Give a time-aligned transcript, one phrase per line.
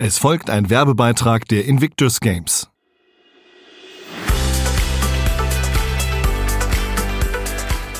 [0.00, 2.68] Es folgt ein Werbebeitrag der Invictus Games.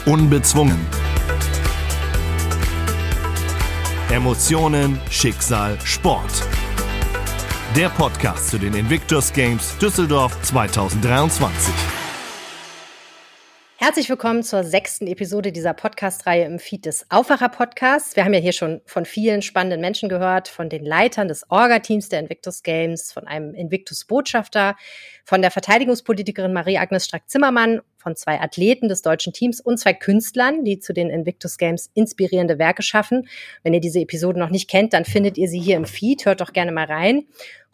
[0.06, 0.78] Unbezwungen.
[4.12, 6.46] Emotionen, Schicksal, Sport.
[7.74, 11.74] Der Podcast zu den Invictus Games Düsseldorf 2023.
[13.88, 18.16] Herzlich willkommen zur sechsten Episode dieser Podcast-Reihe im Feed des Aufwacher-Podcasts.
[18.16, 22.10] Wir haben ja hier schon von vielen spannenden Menschen gehört, von den Leitern des Orga-Teams
[22.10, 24.76] der Invictus Games, von einem Invictus-Botschafter,
[25.28, 30.78] von der Verteidigungspolitikerin Marie-Agnes Strack-Zimmermann, von zwei Athleten des deutschen Teams und zwei Künstlern, die
[30.78, 33.28] zu den Invictus Games inspirierende Werke schaffen.
[33.62, 36.24] Wenn ihr diese Episode noch nicht kennt, dann findet ihr sie hier im Feed.
[36.24, 37.26] Hört doch gerne mal rein.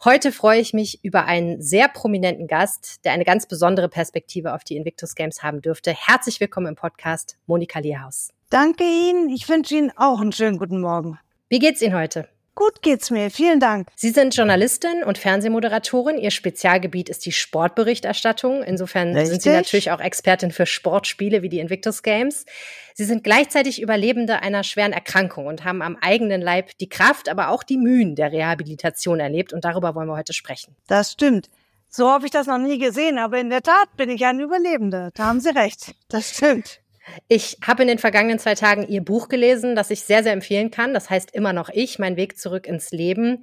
[0.03, 4.65] Heute freue ich mich über einen sehr prominenten Gast, der eine ganz besondere Perspektive auf
[4.65, 5.93] die Invictus Games haben dürfte.
[5.93, 8.33] Herzlich willkommen im Podcast, Monika Lierhaus.
[8.49, 9.29] Danke Ihnen.
[9.29, 11.19] Ich wünsche Ihnen auch einen schönen guten Morgen.
[11.47, 12.27] Wie geht's Ihnen heute?
[12.55, 13.29] Gut geht's mir.
[13.29, 13.89] Vielen Dank.
[13.95, 16.17] Sie sind Journalistin und Fernsehmoderatorin.
[16.17, 18.63] Ihr Spezialgebiet ist die Sportberichterstattung.
[18.63, 19.27] Insofern Richtig.
[19.27, 22.45] sind Sie natürlich auch Expertin für Sportspiele wie die Invictus Games.
[22.93, 27.49] Sie sind gleichzeitig Überlebende einer schweren Erkrankung und haben am eigenen Leib die Kraft, aber
[27.49, 29.51] auch die Mühen der Rehabilitation erlebt.
[29.51, 30.77] Und darüber wollen wir heute sprechen.
[30.87, 31.49] Das stimmt.
[31.89, 35.11] So habe ich das noch nie gesehen, aber in der Tat bin ich ein Überlebender.
[35.13, 35.93] Da haben Sie recht.
[36.07, 36.79] Das stimmt.
[37.27, 40.71] Ich habe in den vergangenen zwei Tagen Ihr Buch gelesen, das ich sehr, sehr empfehlen
[40.71, 40.93] kann.
[40.93, 43.41] Das heißt immer noch ich, mein Weg zurück ins Leben.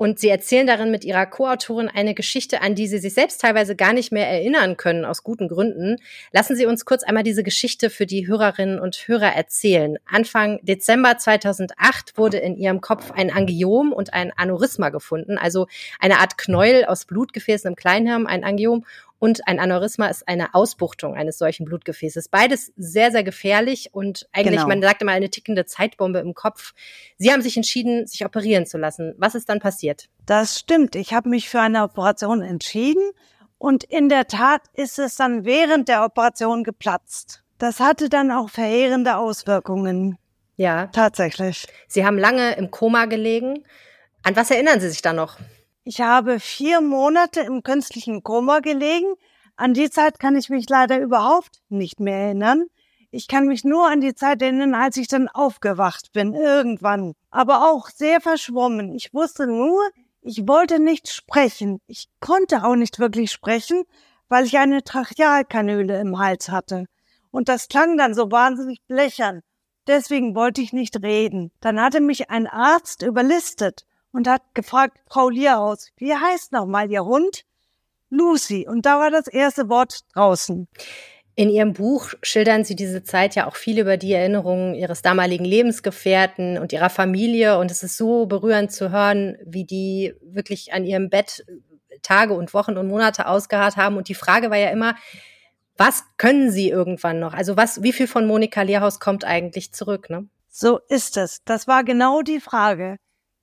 [0.00, 3.74] Und Sie erzählen darin mit Ihrer Co-Autorin eine Geschichte, an die Sie sich selbst teilweise
[3.74, 5.96] gar nicht mehr erinnern können, aus guten Gründen.
[6.30, 9.98] Lassen Sie uns kurz einmal diese Geschichte für die Hörerinnen und Hörer erzählen.
[10.06, 15.66] Anfang Dezember 2008 wurde in Ihrem Kopf ein Angiom und ein Aneurysma gefunden, also
[15.98, 18.84] eine Art Knäuel aus Blutgefäßen im Kleinhirn, ein Angiom
[19.18, 22.28] und ein Aneurysma ist eine Ausbuchtung eines solchen Blutgefäßes.
[22.28, 24.68] Beides sehr, sehr gefährlich und eigentlich, genau.
[24.68, 26.74] man sagt immer, eine tickende Zeitbombe im Kopf.
[27.16, 29.14] Sie haben sich entschieden, sich operieren zu lassen.
[29.18, 30.08] Was ist dann passiert?
[30.26, 30.94] Das stimmt.
[30.94, 33.10] Ich habe mich für eine Operation entschieden
[33.58, 37.42] und in der Tat ist es dann während der Operation geplatzt.
[37.58, 40.16] Das hatte dann auch verheerende Auswirkungen.
[40.56, 40.86] Ja.
[40.88, 41.66] Tatsächlich.
[41.88, 43.64] Sie haben lange im Koma gelegen.
[44.22, 45.38] An was erinnern Sie sich da noch?
[45.90, 49.14] Ich habe vier Monate im künstlichen Koma gelegen.
[49.56, 52.66] An die Zeit kann ich mich leider überhaupt nicht mehr erinnern.
[53.10, 57.14] Ich kann mich nur an die Zeit erinnern, als ich dann aufgewacht bin, irgendwann.
[57.30, 58.94] Aber auch sehr verschwommen.
[58.94, 59.80] Ich wusste nur,
[60.20, 61.80] ich wollte nicht sprechen.
[61.86, 63.84] Ich konnte auch nicht wirklich sprechen,
[64.28, 66.84] weil ich eine Trachealkanüle im Hals hatte.
[67.30, 69.40] Und das klang dann so wahnsinnig blechern.
[69.86, 71.50] Deswegen wollte ich nicht reden.
[71.62, 77.04] Dann hatte mich ein Arzt überlistet und hat gefragt, Frau Lierhaus, wie heißt nochmal Ihr
[77.04, 77.44] Hund?
[78.10, 78.66] Lucy.
[78.68, 80.66] Und da war das erste Wort draußen.
[81.34, 85.44] In Ihrem Buch schildern Sie diese Zeit ja auch viel über die Erinnerungen Ihres damaligen
[85.44, 87.58] Lebensgefährten und Ihrer Familie.
[87.58, 91.44] Und es ist so berührend zu hören, wie die wirklich an ihrem Bett
[92.02, 93.96] Tage und Wochen und Monate ausgeharrt haben.
[93.96, 94.96] Und die Frage war ja immer,
[95.76, 97.34] was können Sie irgendwann noch?
[97.34, 100.28] Also was, wie viel von Monika Lehrhaus kommt eigentlich zurück, ne?
[100.48, 101.44] So ist es.
[101.44, 102.96] Das war genau die Frage.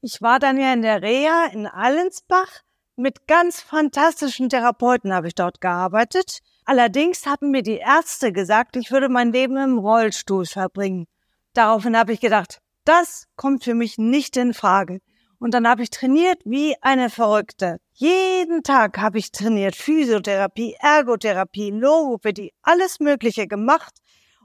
[0.08, 2.62] Ich war dann ja in der Reha in Allensbach.
[2.96, 6.42] Mit ganz fantastischen Therapeuten habe ich dort gearbeitet.
[6.64, 11.08] Allerdings hatten mir die Ärzte gesagt, ich würde mein Leben im Rollstuhl verbringen.
[11.56, 15.00] Daraufhin habe ich gedacht, das kommt für mich nicht in Frage.
[15.40, 17.80] Und dann habe ich trainiert wie eine Verrückte.
[17.94, 19.76] Jeden Tag habe ich trainiert.
[19.76, 23.96] Physiotherapie, Ergotherapie, Logopädie, alles Mögliche gemacht.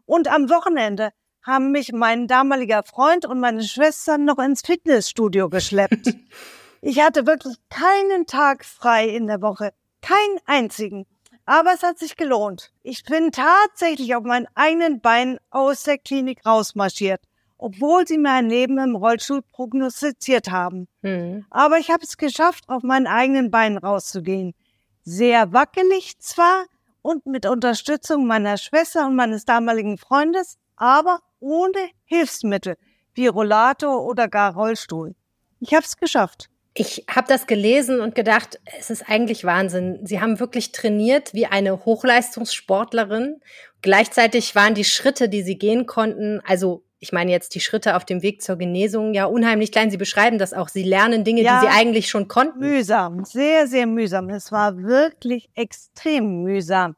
[0.06, 1.10] Und am Wochenende
[1.42, 6.14] haben mich mein damaliger Freund und meine Schwestern noch ins Fitnessstudio geschleppt.
[6.82, 9.72] ich hatte wirklich keinen Tag frei in der Woche.
[10.02, 11.06] Keinen einzigen.
[11.46, 12.70] Aber es hat sich gelohnt.
[12.82, 17.20] Ich bin tatsächlich auf meinen eigenen Beinen aus der Klinik rausmarschiert,
[17.58, 20.86] obwohl sie mein Leben im Rollstuhl prognostiziert haben.
[21.02, 21.46] Mhm.
[21.50, 24.54] Aber ich habe es geschafft, auf meinen eigenen Beinen rauszugehen.
[25.02, 26.66] Sehr wackelig zwar
[27.02, 32.76] und mit Unterstützung meiner Schwester und meines damaligen Freundes, aber ohne Hilfsmittel
[33.14, 35.14] wie Rollator oder gar Rollstuhl.
[35.58, 36.48] Ich habe es geschafft.
[36.72, 39.98] Ich habe das gelesen und gedacht, es ist eigentlich Wahnsinn.
[40.04, 43.40] Sie haben wirklich trainiert wie eine Hochleistungssportlerin.
[43.82, 48.04] Gleichzeitig waren die Schritte, die Sie gehen konnten, also ich meine jetzt die Schritte auf
[48.04, 49.90] dem Weg zur Genesung, ja unheimlich klein.
[49.90, 50.68] Sie beschreiben das auch.
[50.68, 52.58] Sie lernen Dinge, ja, die Sie eigentlich schon konnten.
[52.60, 54.28] Mühsam, sehr, sehr mühsam.
[54.28, 56.96] Es war wirklich extrem mühsam.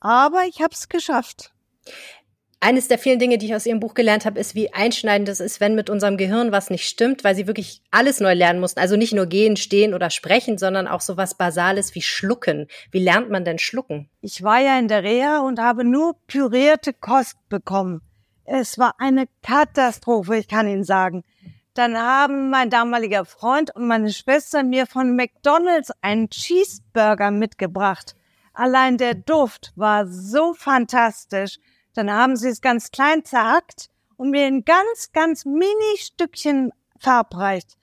[0.00, 1.52] Aber ich habe es geschafft
[2.64, 5.38] eines der vielen Dinge, die ich aus Ihrem Buch gelernt habe, ist, wie einschneidend es
[5.38, 8.80] ist, wenn mit unserem Gehirn was nicht stimmt, weil Sie wirklich alles neu lernen mussten.
[8.80, 12.68] Also nicht nur gehen, stehen oder sprechen, sondern auch so was Basales wie schlucken.
[12.90, 14.08] Wie lernt man denn schlucken?
[14.22, 18.00] Ich war ja in der Reha und habe nur pürierte Kost bekommen.
[18.44, 21.22] Es war eine Katastrophe, ich kann Ihnen sagen.
[21.74, 28.16] Dann haben mein damaliger Freund und meine Schwester mir von McDonald's einen Cheeseburger mitgebracht.
[28.54, 31.58] Allein der Duft war so fantastisch.
[31.94, 37.76] Dann haben sie es ganz klein zerhackt und mir ein ganz, ganz mini Stückchen verabreicht.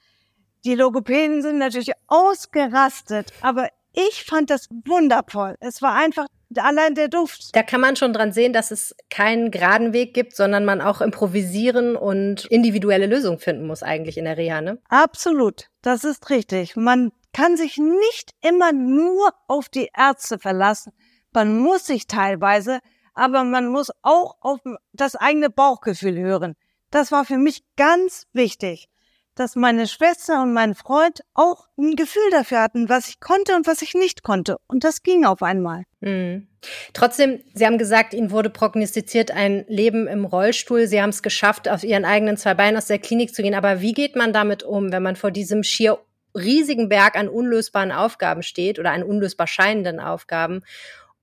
[0.64, 5.56] Die Logopäden sind natürlich ausgerastet, aber ich fand das wundervoll.
[5.60, 7.56] Es war einfach allein der Duft.
[7.56, 11.02] Da kann man schon dran sehen, dass es keinen geraden Weg gibt, sondern man auch
[11.02, 14.80] improvisieren und individuelle Lösungen finden muss eigentlich in der Reha, ne?
[14.90, 15.70] Absolut.
[15.82, 16.76] Das ist richtig.
[16.76, 20.92] Man kann sich nicht immer nur auf die Ärzte verlassen.
[21.34, 22.80] Man muss sich teilweise,
[23.14, 24.60] aber man muss auch auf
[24.94, 26.56] das eigene Bauchgefühl hören.
[26.90, 28.90] Das war für mich ganz wichtig
[29.36, 33.66] dass meine Schwester und mein Freund auch ein Gefühl dafür hatten, was ich konnte und
[33.66, 34.58] was ich nicht konnte.
[34.68, 35.84] Und das ging auf einmal.
[36.02, 36.48] Mhm.
[36.94, 40.86] Trotzdem, Sie haben gesagt, Ihnen wurde prognostiziert ein Leben im Rollstuhl.
[40.88, 43.56] Sie haben es geschafft, auf Ihren eigenen zwei Beinen aus der Klinik zu gehen.
[43.56, 46.00] Aber wie geht man damit um, wenn man vor diesem schier
[46.36, 50.62] riesigen Berg an unlösbaren Aufgaben steht oder an unlösbar scheinenden Aufgaben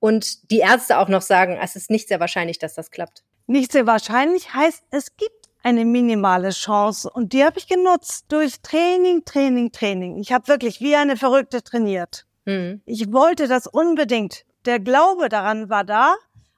[0.01, 3.25] und die Ärzte auch noch sagen, es ist nicht sehr wahrscheinlich, dass das klappt?
[3.47, 8.61] Nicht sehr wahrscheinlich heißt, es gibt eine minimale Chance und die habe ich genutzt durch
[8.63, 10.19] Training, Training, Training.
[10.19, 12.27] Ich habe wirklich wie eine Verrückte trainiert.
[12.45, 12.81] Mhm.
[12.87, 14.45] Ich wollte das unbedingt.
[14.65, 16.15] Der Glaube daran war da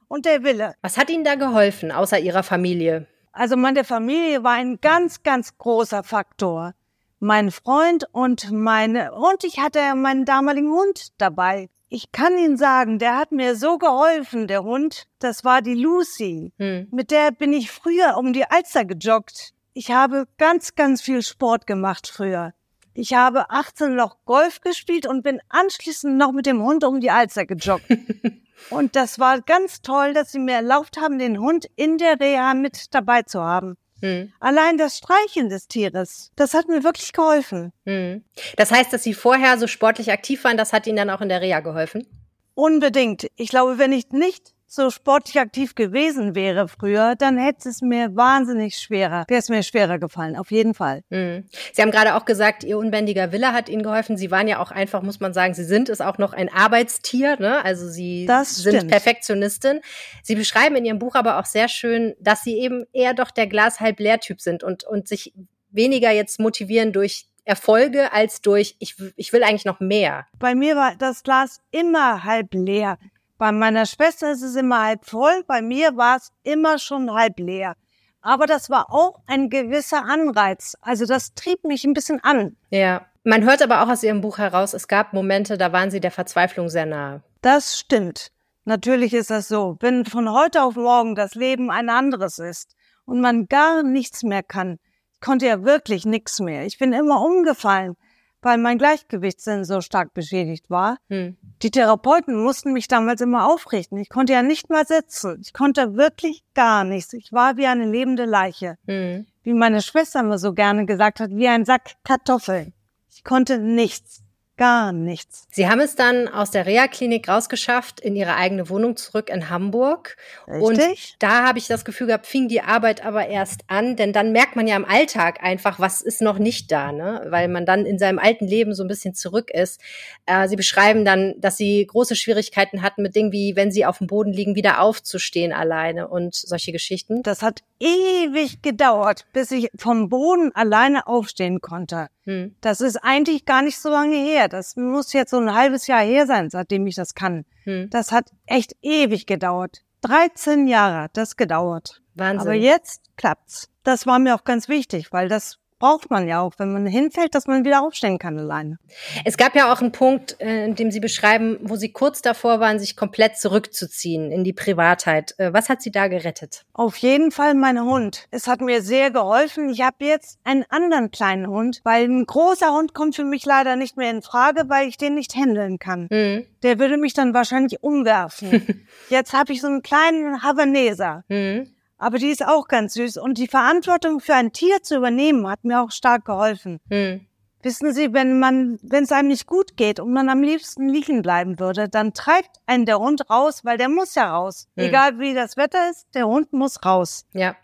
[0.09, 0.75] und der Wille.
[0.83, 3.07] Was hat Ihnen da geholfen, außer Ihrer Familie?
[3.33, 6.75] Also meine Familie war ein ganz, ganz großer Faktor.
[7.21, 11.69] Mein Freund und meine, und ich hatte meinen damaligen Hund dabei.
[11.93, 15.09] Ich kann Ihnen sagen, der hat mir so geholfen, der Hund.
[15.19, 16.53] Das war die Lucy.
[16.57, 16.87] Hm.
[16.93, 19.55] Mit der bin ich früher um die Alster gejoggt.
[19.75, 22.55] Ich habe ganz, ganz viel Sport gemacht früher.
[22.95, 27.11] Ich habe 18 Loch Golf gespielt und bin anschließend noch mit dem Hund um die
[27.11, 27.87] Alster gejoggt.
[28.71, 32.55] und das war ganz toll, dass sie mir erlaubt haben, den Hund in der Reha
[32.55, 33.77] mit dabei zu haben.
[34.03, 34.33] Hm.
[34.41, 37.73] Allein das Streichen des Tieres, das hat mir wirklich geholfen.
[37.85, 38.25] Hm.
[38.57, 41.29] Das heißt, dass Sie vorher so sportlich aktiv waren, das hat Ihnen dann auch in
[41.29, 42.07] der Reha geholfen?
[42.55, 43.27] Unbedingt.
[43.37, 48.15] Ich glaube, wenn ich nicht so sportlich aktiv gewesen wäre früher, dann hätte es mir
[48.15, 51.03] wahnsinnig schwerer, wäre es mir schwerer gefallen, auf jeden Fall.
[51.11, 51.45] Mhm.
[51.73, 54.17] Sie haben gerade auch gesagt, Ihr unbändiger Wille hat Ihnen geholfen.
[54.17, 57.37] Sie waren ja auch einfach, muss man sagen, Sie sind es auch noch ein Arbeitstier,
[57.41, 57.65] ne?
[57.65, 58.93] Also Sie das sind stimmt.
[58.93, 59.81] Perfektionistin.
[60.23, 63.49] Sie beschreiben in Ihrem Buch aber auch sehr schön, dass Sie eben eher doch der
[63.49, 65.35] Glas halb leer Typ sind und, und sich
[65.71, 70.27] weniger jetzt motivieren durch Erfolge als durch, ich, ich will eigentlich noch mehr.
[70.39, 72.99] Bei mir war das Glas immer halb leer.
[73.41, 77.39] Bei meiner Schwester ist es immer halb voll, bei mir war es immer schon halb
[77.39, 77.75] leer.
[78.21, 80.77] Aber das war auch ein gewisser Anreiz.
[80.83, 82.59] Also das trieb mich ein bisschen an.
[82.69, 83.07] Ja.
[83.25, 86.11] Man hört aber auch aus Ihrem Buch heraus, es gab Momente, da waren Sie der
[86.11, 87.23] Verzweiflung sehr nahe.
[87.41, 88.31] Das stimmt.
[88.67, 89.79] Natürlich ist das so.
[89.81, 92.75] Wenn von heute auf morgen das Leben ein anderes ist
[93.07, 94.77] und man gar nichts mehr kann,
[95.15, 96.67] ich konnte ja wirklich nichts mehr.
[96.67, 97.97] Ich bin immer umgefallen
[98.43, 100.99] weil mein Gleichgewichtssinn so stark beschädigt war.
[101.09, 101.37] Hm.
[101.63, 103.99] Die Therapeuten mussten mich damals immer aufrichten.
[103.99, 105.39] Ich konnte ja nicht mal sitzen.
[105.43, 107.13] Ich konnte wirklich gar nichts.
[107.13, 108.77] Ich war wie eine lebende Leiche.
[108.87, 109.27] Hm.
[109.43, 112.73] Wie meine Schwester mir so gerne gesagt hat, wie ein Sack Kartoffeln.
[113.11, 114.23] Ich konnte nichts
[114.61, 115.49] gar nichts.
[115.51, 120.19] Sie haben es dann aus der Reha-Klinik rausgeschafft in Ihre eigene Wohnung zurück in Hamburg.
[120.47, 120.61] Richtig.
[120.61, 124.33] Und da habe ich das Gefühl gehabt, fing die Arbeit aber erst an, denn dann
[124.33, 127.25] merkt man ja im Alltag einfach, was ist noch nicht da, ne?
[127.31, 129.81] weil man dann in seinem alten Leben so ein bisschen zurück ist.
[130.27, 133.97] Äh, Sie beschreiben dann, dass Sie große Schwierigkeiten hatten mit Dingen wie, wenn Sie auf
[133.97, 137.23] dem Boden liegen, wieder aufzustehen alleine und solche Geschichten.
[137.23, 142.09] Das hat ewig gedauert, bis ich vom Boden alleine aufstehen konnte.
[142.25, 142.55] Hm.
[142.61, 144.49] Das ist eigentlich gar nicht so lange her.
[144.49, 147.45] Das muss jetzt so ein halbes Jahr her sein, seitdem ich das kann.
[147.65, 147.89] Hm.
[147.91, 149.83] Das hat echt ewig gedauert.
[150.03, 152.01] 13 Jahre hat das gedauert.
[152.15, 152.41] Wahnsinn.
[152.41, 153.69] Aber jetzt klappt's.
[153.83, 157.35] Das war mir auch ganz wichtig, weil das braucht man ja auch, wenn man hinfällt,
[157.35, 158.79] dass man wieder aufstehen kann alleine.
[159.25, 162.61] Es gab ja auch einen Punkt, äh, in dem Sie beschreiben, wo Sie kurz davor
[162.61, 165.35] waren, sich komplett zurückzuziehen in die Privatheit.
[165.39, 166.65] Äh, was hat Sie da gerettet?
[166.75, 168.29] Auf jeden Fall mein Hund.
[168.31, 169.71] Es hat mir sehr geholfen.
[169.71, 173.75] Ich habe jetzt einen anderen kleinen Hund, weil ein großer Hund kommt für mich leider
[173.75, 176.09] nicht mehr in Frage, weil ich den nicht handeln kann.
[176.11, 176.47] Mhm.
[176.63, 178.87] Der würde mich dann wahrscheinlich umwerfen.
[179.09, 181.25] jetzt habe ich so einen kleinen Havaneser.
[181.29, 181.71] Mhm.
[182.01, 183.19] Aber die ist auch ganz süß.
[183.19, 186.81] Und die Verantwortung für ein Tier zu übernehmen, hat mir auch stark geholfen.
[186.89, 187.27] Hm.
[187.63, 191.21] Wissen Sie, wenn man, wenn es einem nicht gut geht und man am liebsten liegen
[191.21, 194.67] bleiben würde, dann treibt einen der Hund raus, weil der muss ja raus.
[194.77, 194.85] Mhm.
[194.85, 197.27] Egal wie das Wetter ist, der Hund muss raus.
[197.35, 197.57] Ja.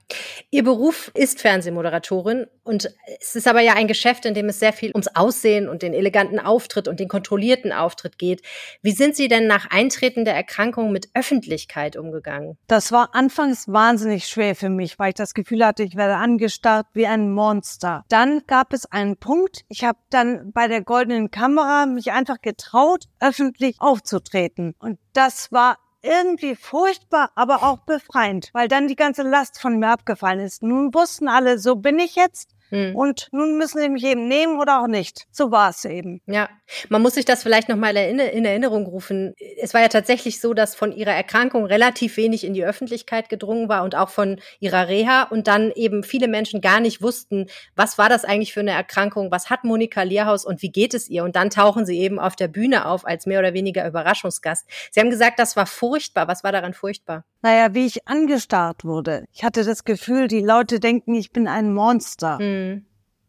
[0.50, 4.72] Ihr Beruf ist Fernsehmoderatorin und es ist aber ja ein Geschäft, in dem es sehr
[4.72, 8.42] viel ums Aussehen und den eleganten Auftritt und den kontrollierten Auftritt geht.
[8.82, 12.58] Wie sind Sie denn nach Eintreten der Erkrankung mit Öffentlichkeit umgegangen?
[12.66, 16.88] Das war anfangs wahnsinnig schwer für mich, weil ich das Gefühl hatte, ich werde angestarrt
[16.92, 18.04] wie ein Monster.
[18.08, 23.04] Dann gab es einen Punkt, ich habe dann bei der goldenen Kamera mich einfach getraut,
[23.20, 24.74] öffentlich aufzutreten.
[24.80, 29.88] Und das war irgendwie furchtbar, aber auch befreiend, weil dann die ganze Last von mir
[29.88, 30.62] abgefallen ist.
[30.62, 32.96] Nun wussten alle, so bin ich jetzt hm.
[32.96, 35.26] Und nun müssen sie mich eben nehmen oder auch nicht.
[35.30, 36.20] So war es eben.
[36.26, 36.48] Ja,
[36.88, 39.34] man muss sich das vielleicht nochmal in Erinnerung rufen.
[39.60, 43.68] Es war ja tatsächlich so, dass von ihrer Erkrankung relativ wenig in die Öffentlichkeit gedrungen
[43.68, 47.46] war und auch von ihrer Reha und dann eben viele Menschen gar nicht wussten,
[47.76, 51.08] was war das eigentlich für eine Erkrankung, was hat Monika Lierhaus und wie geht es
[51.08, 51.24] ihr?
[51.24, 54.66] Und dann tauchen sie eben auf der Bühne auf als mehr oder weniger Überraschungsgast.
[54.90, 56.28] Sie haben gesagt, das war furchtbar.
[56.28, 57.24] Was war daran furchtbar?
[57.42, 59.24] Naja, wie ich angestarrt wurde.
[59.32, 62.38] Ich hatte das Gefühl, die Leute denken, ich bin ein Monster.
[62.40, 62.86] Mhm.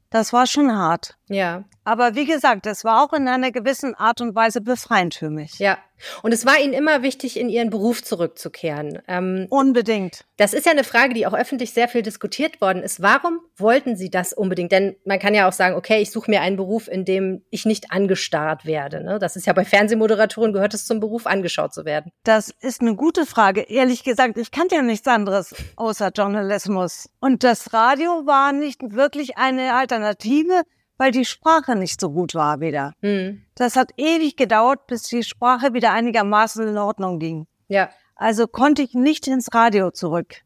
[0.09, 1.16] Das war schon hart.
[1.29, 1.63] Ja.
[1.83, 5.59] Aber wie gesagt, es war auch in einer gewissen Art und Weise befreiend für mich.
[5.59, 5.77] Ja.
[6.21, 8.99] Und es war Ihnen immer wichtig, in Ihren Beruf zurückzukehren.
[9.07, 10.25] Ähm, Unbedingt.
[10.37, 13.01] Das ist ja eine Frage, die auch öffentlich sehr viel diskutiert worden ist.
[13.01, 14.71] Warum wollten Sie das unbedingt?
[14.71, 17.65] Denn man kann ja auch sagen, okay, ich suche mir einen Beruf, in dem ich
[17.65, 19.03] nicht angestarrt werde.
[19.03, 19.17] Ne?
[19.17, 22.11] Das ist ja bei Fernsehmoderatoren gehört es zum Beruf, angeschaut zu werden.
[22.23, 23.61] Das ist eine gute Frage.
[23.61, 27.09] Ehrlich gesagt, ich kannte ja nichts anderes außer Journalismus.
[27.19, 30.63] Und das Radio war nicht wirklich eine Alternative
[30.97, 32.93] weil die Sprache nicht so gut war wieder.
[33.01, 33.43] Mhm.
[33.55, 37.47] Das hat ewig gedauert, bis die Sprache wieder einigermaßen in Ordnung ging.
[37.67, 37.89] Ja.
[38.15, 40.41] Also konnte ich nicht ins Radio zurück.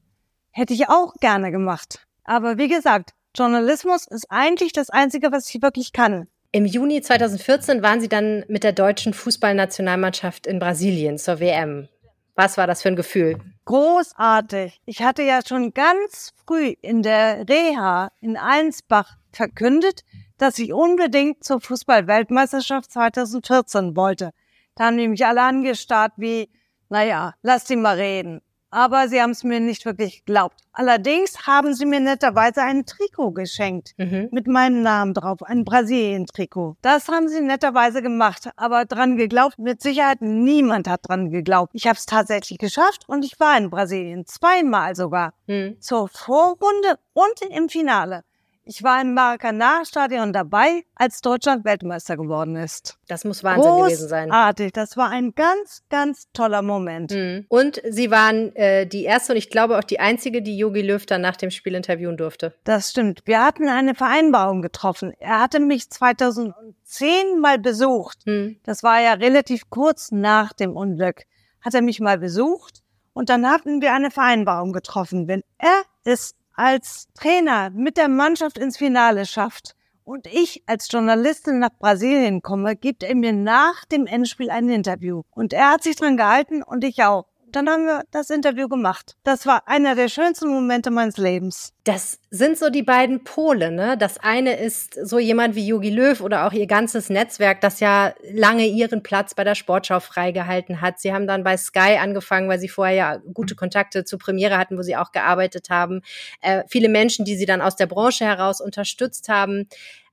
[0.52, 2.06] Hätte ich auch gerne gemacht.
[2.24, 6.28] Aber wie gesagt, Journalismus ist eigentlich das Einzige, was ich wirklich kann.
[6.52, 11.88] Im Juni 2014 waren Sie dann mit der deutschen Fußballnationalmannschaft in Brasilien zur WM.
[12.36, 13.38] Was war das für ein Gefühl?
[13.66, 14.82] Großartig.
[14.86, 20.02] Ich hatte ja schon ganz früh in der Reha in Allensbach verkündet,
[20.42, 24.32] dass ich unbedingt zur Fußball-Weltmeisterschaft 2014 wollte.
[24.74, 26.50] Da haben die mich alle angestarrt wie,
[26.90, 28.42] naja, lass sie mal reden.
[28.72, 30.56] Aber sie haben es mir nicht wirklich geglaubt.
[30.74, 34.30] Allerdings haben sie mir netterweise ein Trikot geschenkt mhm.
[34.32, 36.78] mit meinem Namen drauf, ein Brasilien-Trikot.
[36.82, 41.72] Das haben sie netterweise gemacht, aber dran geglaubt, mit Sicherheit niemand hat dran geglaubt.
[41.76, 45.80] Ich habe es tatsächlich geschafft und ich war in Brasilien, zweimal sogar, mhm.
[45.80, 48.24] zur Vorrunde und im Finale.
[48.74, 52.98] Ich war im Maracanã-Stadion dabei, als Deutschland Weltmeister geworden ist.
[53.10, 53.96] Das muss Wahnsinn Großartig.
[53.96, 54.30] gewesen sein.
[54.30, 54.72] Großartig.
[54.72, 57.12] Das war ein ganz, ganz toller Moment.
[57.12, 57.46] Mhm.
[57.50, 61.06] Und Sie waren äh, die erste und ich glaube auch die einzige, die Yogi Löw
[61.06, 62.54] dann nach dem Spiel interviewen durfte.
[62.64, 63.24] Das stimmt.
[63.26, 65.12] Wir hatten eine Vereinbarung getroffen.
[65.20, 68.20] Er hatte mich 2010 mal besucht.
[68.26, 68.56] Mhm.
[68.64, 71.24] Das war ja relativ kurz nach dem Unglück.
[71.60, 75.28] Hat er mich mal besucht und dann hatten wir eine Vereinbarung getroffen.
[75.28, 81.58] Wenn er es als Trainer mit der Mannschaft ins Finale schafft und ich als Journalistin
[81.58, 85.24] nach Brasilien komme, gibt er mir nach dem Endspiel ein Interview.
[85.32, 87.26] Und er hat sich dran gehalten und ich auch
[87.56, 89.16] dann haben wir das Interview gemacht.
[89.24, 91.74] Das war einer der schönsten Momente meines Lebens.
[91.84, 93.98] Das sind so die beiden Pole, ne?
[93.98, 98.14] Das eine ist so jemand wie Yogi Löw oder auch ihr ganzes Netzwerk, das ja
[98.32, 101.00] lange ihren Platz bei der Sportschau freigehalten hat.
[101.00, 104.78] Sie haben dann bei Sky angefangen, weil sie vorher ja gute Kontakte zur Premiere hatten,
[104.78, 106.02] wo sie auch gearbeitet haben.
[106.42, 109.68] Äh, viele Menschen, die sie dann aus der Branche heraus unterstützt haben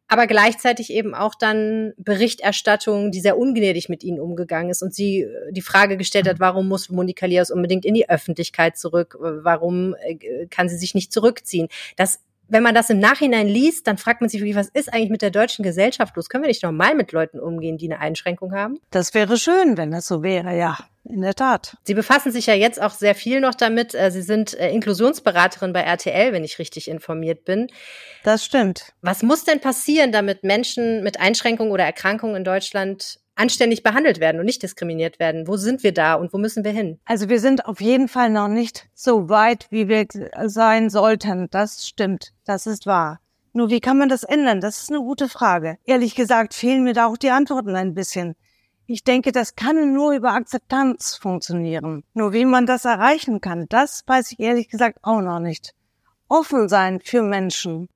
[0.08, 5.20] aber gleichzeitig eben auch dann Berichterstattung, die sehr ungnädig mit ihnen umgegangen ist und sie
[5.22, 9.16] äh, die Frage gestellt hat, warum muss Monika Lias unbedingt in die Öffentlichkeit zurück?
[9.20, 11.68] Warum äh, kann sie sich nicht zurückziehen?
[11.96, 15.10] Das wenn man das im Nachhinein liest, dann fragt man sich wirklich, was ist eigentlich
[15.10, 16.28] mit der deutschen Gesellschaft los?
[16.28, 18.78] Können wir nicht normal mit Leuten umgehen, die eine Einschränkung haben?
[18.90, 20.78] Das wäre schön, wenn das so wäre, ja.
[21.04, 21.78] In der Tat.
[21.84, 23.94] Sie befassen sich ja jetzt auch sehr viel noch damit.
[23.94, 27.68] Äh, Sie sind äh, Inklusionsberaterin bei RTL, wenn ich richtig informiert bin.
[28.24, 28.92] Das stimmt.
[29.00, 34.40] Was muss denn passieren, damit Menschen mit Einschränkungen oder Erkrankungen in Deutschland anständig behandelt werden
[34.40, 35.46] und nicht diskriminiert werden?
[35.46, 36.98] Wo sind wir da und wo müssen wir hin?
[37.04, 40.06] Also wir sind auf jeden Fall noch nicht so weit, wie wir
[40.46, 41.48] sein sollten.
[41.50, 42.32] Das stimmt.
[42.44, 43.20] Das ist wahr.
[43.52, 44.60] Nur wie kann man das ändern?
[44.60, 45.78] Das ist eine gute Frage.
[45.84, 48.34] Ehrlich gesagt fehlen mir da auch die Antworten ein bisschen.
[48.86, 52.04] Ich denke, das kann nur über Akzeptanz funktionieren.
[52.14, 55.74] Nur wie man das erreichen kann, das weiß ich ehrlich gesagt auch noch nicht.
[56.28, 57.88] Offen sein für Menschen.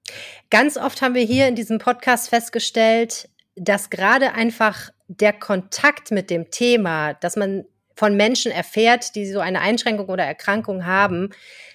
[0.51, 6.31] Ganz oft haben wir hier in diesem Podcast festgestellt, dass gerade einfach der Kontakt mit
[6.31, 7.65] dem Thema, dass man
[7.95, 11.31] von Menschen erfährt, die so eine Einschränkung oder Erkrankung haben,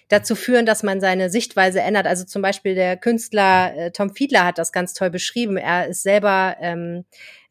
[0.09, 2.07] dazu führen, dass man seine Sichtweise ändert.
[2.07, 5.57] Also zum Beispiel der Künstler äh, Tom Fiedler hat das ganz toll beschrieben.
[5.57, 7.03] Er ist selber ähm,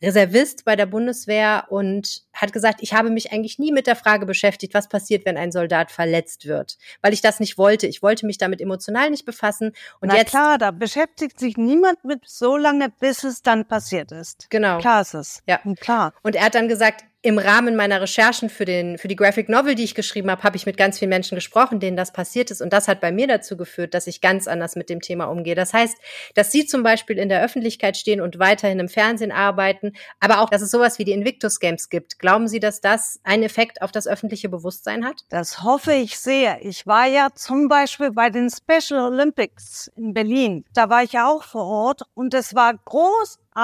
[0.02, 4.26] Reservist bei der Bundeswehr und hat gesagt, ich habe mich eigentlich nie mit der Frage
[4.26, 7.86] beschäftigt, was passiert, wenn ein Soldat verletzt wird, weil ich das nicht wollte.
[7.86, 9.72] Ich wollte mich damit emotional nicht befassen.
[10.00, 14.12] Und Na jetzt klar, da beschäftigt sich niemand mit so lange, bis es dann passiert
[14.12, 14.48] ist.
[14.50, 14.78] Genau.
[14.78, 15.42] Klar ist es.
[15.46, 15.60] Ja.
[15.80, 16.14] Klar.
[16.22, 19.74] Und er hat dann gesagt, im Rahmen meiner Recherchen für, den, für die Graphic Novel,
[19.74, 22.62] die ich geschrieben habe, habe ich mit ganz vielen Menschen gesprochen, denen das passiert ist.
[22.62, 25.56] Und das hat bei mir dazu geführt, dass ich ganz anders mit dem Thema umgehe.
[25.56, 25.96] Das heißt,
[26.36, 30.48] dass Sie zum Beispiel in der Öffentlichkeit stehen und weiterhin im Fernsehen arbeiten, aber auch,
[30.50, 32.20] dass es sowas wie die Invictus Games gibt.
[32.20, 35.22] Glauben Sie, dass das einen Effekt auf das öffentliche Bewusstsein hat?
[35.28, 36.64] Das hoffe ich sehr.
[36.64, 40.64] Ich war ja zum Beispiel bei den Special Olympics in Berlin.
[40.74, 42.78] Da war ich ja auch vor Ort und es war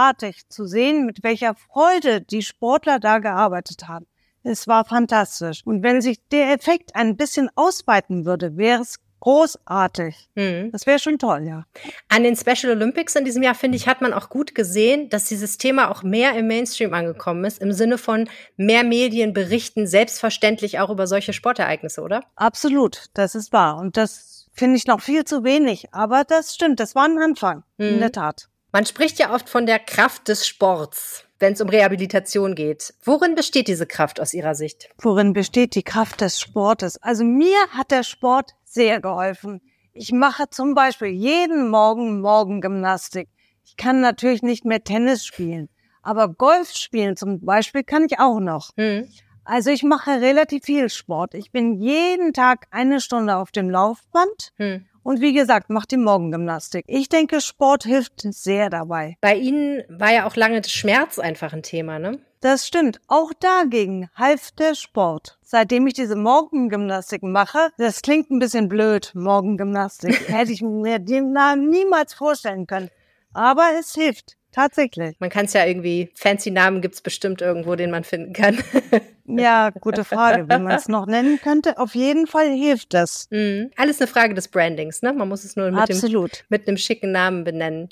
[0.03, 4.07] großartig zu sehen, mit welcher Freude die Sportler da gearbeitet haben.
[4.43, 5.63] Es war fantastisch.
[5.65, 10.29] Und wenn sich der Effekt ein bisschen ausweiten würde, wäre es großartig.
[10.35, 10.71] Hm.
[10.73, 11.65] Das wäre schon toll, ja.
[12.09, 15.27] An den Special Olympics in diesem Jahr, finde ich, hat man auch gut gesehen, dass
[15.27, 20.81] dieses Thema auch mehr im Mainstream angekommen ist, im Sinne von mehr Medien berichten selbstverständlich
[20.81, 22.25] auch über solche Sportereignisse, oder?
[22.35, 23.77] Absolut, das ist wahr.
[23.77, 25.95] Und das finde ich noch viel zu wenig.
[25.95, 28.01] Aber das stimmt, das war ein Anfang, in Mhm.
[28.01, 28.49] der Tat.
[28.75, 32.95] Man spricht ja oft von der Kraft des Sports, wenn es um Rehabilitation geht.
[33.05, 34.89] Worin besteht diese Kraft aus Ihrer Sicht?
[34.97, 36.97] Worin besteht die Kraft des Sportes?
[37.03, 39.61] Also mir hat der Sport sehr geholfen.
[39.93, 43.29] Ich mache zum Beispiel jeden Morgen Morgengymnastik.
[43.63, 45.69] Ich kann natürlich nicht mehr Tennis spielen,
[46.03, 48.71] aber Golf spielen zum Beispiel kann ich auch noch.
[48.79, 49.07] Hm.
[49.45, 51.35] Also ich mache relativ viel Sport.
[51.35, 54.87] Ich bin jeden Tag eine Stunde auf dem Laufband Hm.
[55.03, 56.85] Und wie gesagt, mache die Morgengymnastik.
[56.89, 59.17] Ich denke, Sport hilft sehr dabei.
[59.21, 62.19] Bei Ihnen war ja auch lange Schmerz einfach ein Thema, ne?
[62.41, 63.01] Das stimmt.
[63.07, 65.39] Auch dagegen half der Sport.
[65.43, 71.33] Seitdem ich diese Morgengymnastik mache, das klingt ein bisschen blöd, Morgengymnastik, hätte ich mir den
[71.33, 72.91] Namen niemals vorstellen können.
[73.33, 75.17] Aber es hilft, tatsächlich.
[75.19, 78.59] Man kann es ja irgendwie, fancy Namen gibt's bestimmt irgendwo, den man finden kann.
[79.25, 81.79] Ja, gute Frage, wie man es noch nennen könnte.
[81.79, 83.29] Auf jeden Fall hilft das.
[83.31, 83.71] Mhm.
[83.77, 85.13] Alles eine Frage des Brandings, ne?
[85.13, 86.45] Man muss es nur mit, dem, Absolut.
[86.49, 87.89] mit einem schicken Namen benennen.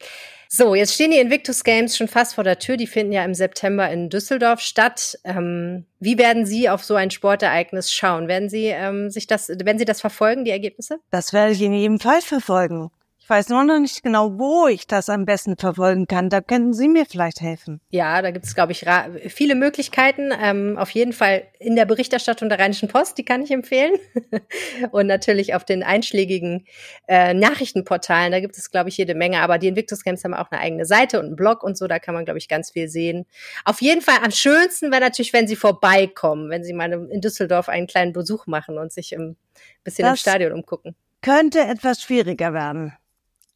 [0.48, 2.76] So, jetzt stehen die Invictus Games schon fast vor der Tür.
[2.76, 5.16] Die finden ja im September in Düsseldorf statt.
[5.22, 8.26] Ähm, wie werden Sie auf so ein Sportereignis schauen?
[8.26, 10.98] Werden Sie ähm, sich das, werden Sie das verfolgen, die Ergebnisse?
[11.12, 12.90] Das werde ich in jedem Fall verfolgen.
[13.30, 16.30] Ich weiß nur noch nicht genau, wo ich das am besten verfolgen kann.
[16.30, 17.80] Da könnten Sie mir vielleicht helfen.
[17.90, 18.84] Ja, da gibt es, glaube ich,
[19.32, 20.32] viele Möglichkeiten.
[20.36, 23.92] Ähm, auf jeden Fall in der Berichterstattung der Rheinischen Post, die kann ich empfehlen.
[24.90, 26.66] Und natürlich auf den einschlägigen
[27.06, 29.42] äh, Nachrichtenportalen, da gibt es, glaube ich, jede Menge.
[29.42, 32.00] Aber die Invictus Games haben auch eine eigene Seite und einen Blog und so, da
[32.00, 33.26] kann man, glaube ich, ganz viel sehen.
[33.64, 37.68] Auf jeden Fall am schönsten wäre natürlich, wenn Sie vorbeikommen, wenn Sie mal in Düsseldorf
[37.68, 39.36] einen kleinen Besuch machen und sich ein
[39.84, 40.96] bisschen im Das- Stadion umgucken.
[41.22, 42.94] Könnte etwas schwieriger werden.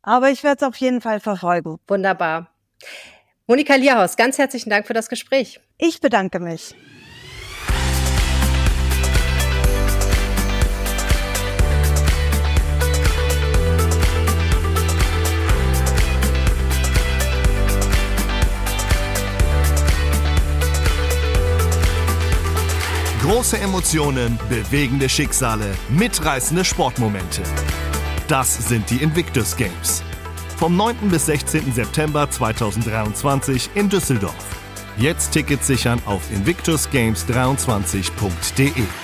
[0.06, 1.78] Aber ich werde es auf jeden Fall verfolgen.
[1.88, 2.48] Wunderbar.
[3.46, 5.60] Monika Lierhaus, ganz herzlichen Dank für das Gespräch.
[5.78, 6.74] Ich bedanke mich.
[23.22, 27.42] Große Emotionen, bewegende Schicksale, mitreißende Sportmomente.
[28.28, 30.02] Das sind die Invictus Games.
[30.56, 31.10] Vom 9.
[31.10, 31.74] bis 16.
[31.74, 34.34] September 2023 in Düsseldorf.
[34.96, 39.03] Jetzt Tickets sichern auf invictusgames23.de.